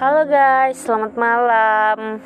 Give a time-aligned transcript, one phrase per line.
[0.00, 2.24] Halo guys, selamat malam.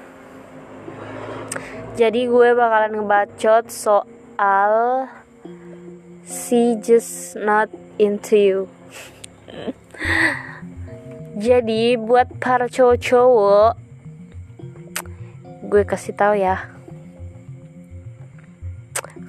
[1.99, 5.11] Jadi gue bakalan ngebacot soal
[6.23, 7.67] she just not
[7.99, 8.61] into you.
[11.35, 13.75] Jadi buat para cowok-cowok,
[15.67, 16.71] gue kasih tahu ya.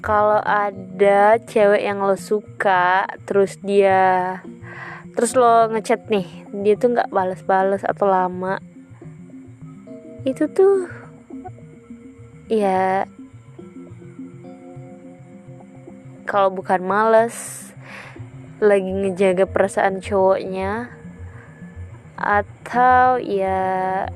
[0.05, 4.37] Kalau ada cewek yang lo suka, terus dia
[5.15, 8.59] terus lo ngechat nih dia tuh nggak balas-balas atau lama.
[10.27, 10.91] Itu tuh
[12.51, 13.07] ya
[16.27, 17.71] kalau bukan males
[18.59, 20.91] lagi ngejaga perasaan cowoknya
[22.15, 24.07] atau ya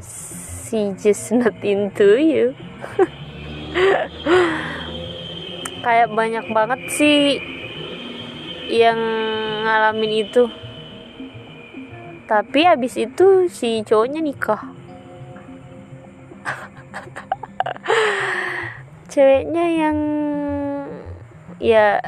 [0.00, 2.56] si just not into you.
[5.84, 7.55] Kayak banyak banget sih
[8.66, 8.98] yang
[9.62, 10.50] ngalamin itu.
[12.26, 14.74] Tapi abis itu si cowoknya nikah.
[19.10, 19.98] Ceweknya yang
[21.62, 22.02] ya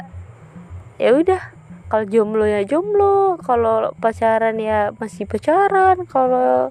[0.99, 1.55] ya udah.
[1.89, 6.69] Kalau jomblo ya jomblo kalau pacaran ya masih pacaran kalau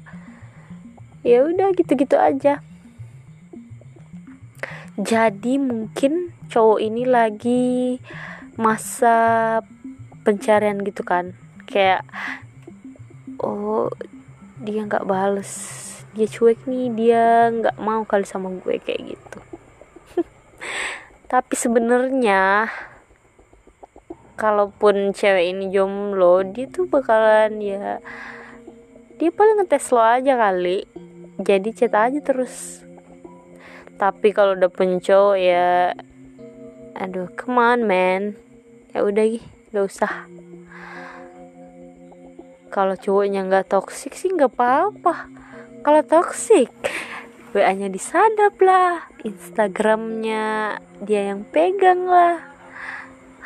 [1.26, 2.62] ya udah gitu-gitu aja.
[4.98, 7.98] Jadi mungkin cowok ini lagi
[8.58, 9.62] masa
[10.28, 11.32] pencarian gitu kan.
[11.64, 12.04] Kayak
[13.40, 13.88] oh
[14.60, 15.80] dia nggak bales.
[16.12, 19.40] Dia cuek nih dia nggak mau kali sama gue kayak gitu.
[21.32, 22.68] Tapi sebenarnya
[24.36, 27.98] kalaupun cewek ini jomblo dia tuh bakalan ya
[29.18, 30.84] dia paling ngetes lo aja kali.
[31.40, 32.84] Jadi chat aja terus.
[33.98, 35.96] Tapi kalau udah punya cowok ya
[36.98, 38.22] aduh come on man.
[38.94, 40.12] Ya udah gih gak usah.
[42.68, 45.28] Kalau cowoknya nggak toksik sih nggak apa-apa.
[45.80, 46.72] Kalau toksik
[47.56, 52.44] wa nya disadap lah instagramnya dia yang pegang lah.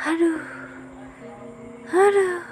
[0.03, 0.43] Aduh
[1.93, 2.43] aduh.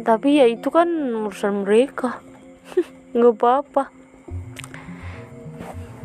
[0.00, 0.88] Tapi ya itu kan
[1.28, 2.22] urusan mereka.
[3.16, 3.84] Nggak apa-apa.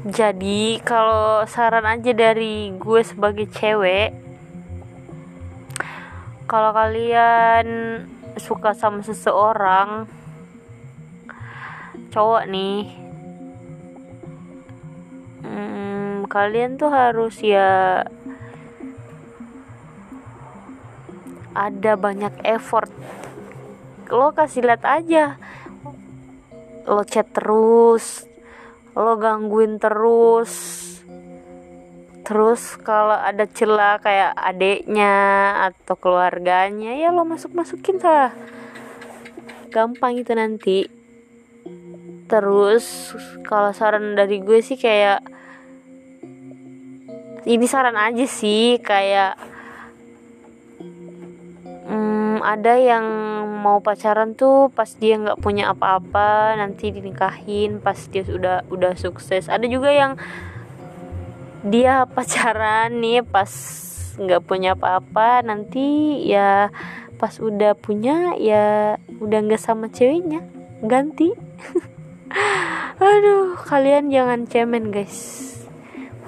[0.06, 4.25] Jadi kalau saran aja dari gue sebagai cewek
[6.46, 7.68] kalau kalian
[8.38, 10.06] suka sama seseorang
[12.14, 12.96] cowok nih
[15.42, 18.04] hmm, kalian tuh harus ya
[21.56, 22.92] ada banyak effort.
[24.12, 25.40] Lo kasih lihat aja.
[26.84, 28.28] Lo chat terus
[28.96, 30.75] lo gangguin terus
[32.26, 35.14] terus kalau ada celah kayak adeknya
[35.70, 38.34] atau keluarganya ya lo masuk masukin lah.
[39.70, 40.90] Gampang itu nanti.
[42.26, 43.14] Terus
[43.46, 45.22] kalau saran dari gue sih kayak
[47.46, 49.38] ini saran aja sih kayak
[51.86, 53.06] hmm, ada yang
[53.62, 59.46] mau pacaran tuh pas dia nggak punya apa-apa nanti dinikahin pas dia sudah udah sukses.
[59.46, 60.18] Ada juga yang
[61.66, 63.50] dia pacaran nih pas
[64.16, 66.70] nggak punya apa-apa nanti ya
[67.18, 70.46] pas udah punya ya udah nggak sama ceweknya
[70.86, 71.34] ganti.
[73.02, 75.42] Aduh kalian jangan cemen guys.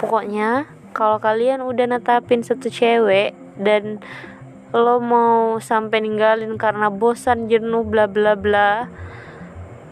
[0.02, 0.66] Pokoknya
[0.98, 4.02] kalau kalian udah netapin satu cewek dan
[4.74, 8.92] lo mau sampai ninggalin karena bosan jenuh bla bla bla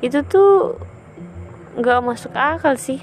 [0.04, 0.76] itu tuh
[1.80, 3.00] nggak masuk akal sih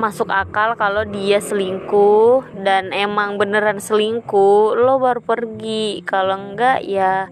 [0.00, 6.00] masuk akal kalau dia selingkuh dan emang beneran selingkuh lo baru pergi.
[6.08, 7.28] Kalau enggak ya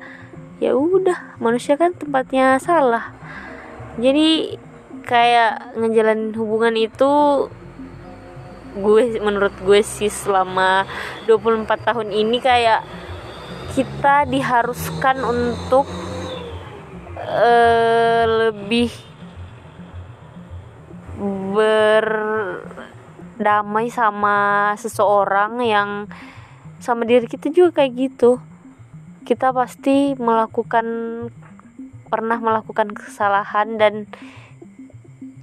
[0.61, 3.17] ya udah manusia kan tempatnya salah.
[3.97, 4.61] Jadi
[5.09, 7.11] kayak ngejalanin hubungan itu
[8.77, 10.85] gue menurut gue sih selama
[11.25, 12.85] 24 tahun ini kayak
[13.73, 15.89] kita diharuskan untuk
[17.17, 19.08] uh, lebih
[23.49, 26.05] berdamai sama seseorang yang
[26.85, 28.37] sama diri kita juga kayak gitu.
[29.25, 30.85] Kita pasti melakukan
[32.13, 34.05] pernah melakukan kesalahan dan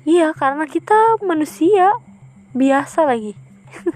[0.05, 1.97] iya karena kita manusia
[2.53, 3.33] biasa lagi.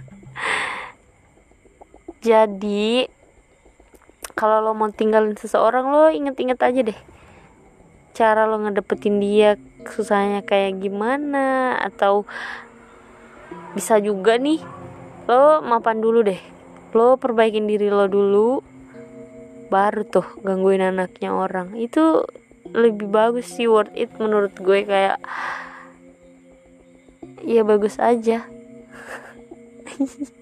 [2.26, 3.06] Jadi
[4.34, 7.00] kalau lo mau tinggalin seseorang lo inget-inget aja deh
[8.18, 9.54] cara lo ngedapetin dia
[9.86, 12.26] susahnya kayak gimana atau
[13.74, 14.62] bisa juga nih
[15.30, 16.42] lo mapan dulu deh.
[16.98, 18.66] Lo perbaikin diri lo dulu
[19.70, 21.78] baru tuh gangguin anaknya orang.
[21.78, 22.26] Itu
[22.70, 24.86] lebih bagus sih worth it menurut gue.
[24.86, 25.22] Kayak
[27.46, 28.46] ya bagus aja.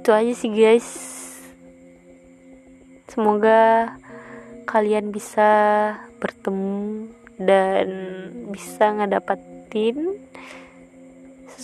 [0.00, 0.88] Itu aja sih guys.
[3.12, 3.92] Semoga
[4.66, 5.48] kalian bisa
[6.18, 7.88] bertemu dan
[8.52, 10.15] bisa ngedapatin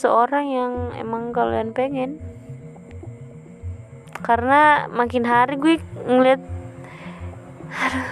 [0.02, 2.18] seseorang yang emang kalian pengen.
[4.18, 6.42] Karena makin hari gue ngeliat
[7.70, 8.06] aduh,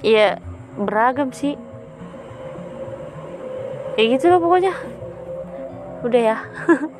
[0.00, 0.40] ya
[0.80, 1.60] beragam sih.
[4.00, 4.72] Ya gitu loh pokoknya.
[6.08, 6.36] Udah ya